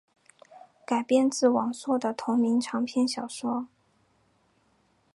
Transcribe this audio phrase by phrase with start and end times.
[0.83, 3.67] 改编自王朔的同名长篇小说。